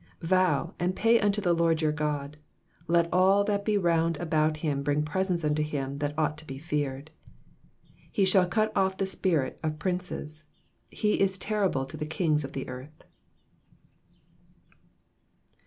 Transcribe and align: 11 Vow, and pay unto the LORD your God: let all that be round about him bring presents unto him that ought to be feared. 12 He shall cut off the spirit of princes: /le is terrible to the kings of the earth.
11 0.21 0.27
Vow, 0.29 0.73
and 0.79 0.95
pay 0.95 1.19
unto 1.19 1.39
the 1.41 1.53
LORD 1.53 1.83
your 1.83 1.91
God: 1.91 2.37
let 2.87 3.07
all 3.13 3.43
that 3.43 3.63
be 3.63 3.77
round 3.77 4.17
about 4.17 4.57
him 4.65 4.81
bring 4.81 5.03
presents 5.03 5.45
unto 5.45 5.61
him 5.61 5.99
that 5.99 6.17
ought 6.17 6.39
to 6.39 6.45
be 6.47 6.57
feared. 6.57 7.11
12 7.85 7.93
He 8.11 8.25
shall 8.25 8.47
cut 8.47 8.75
off 8.75 8.97
the 8.97 9.05
spirit 9.05 9.59
of 9.61 9.77
princes: 9.77 10.43
/le 10.91 11.17
is 11.17 11.37
terrible 11.37 11.85
to 11.85 11.97
the 11.97 12.07
kings 12.07 12.43
of 12.43 12.53
the 12.53 12.67
earth. 12.67 13.03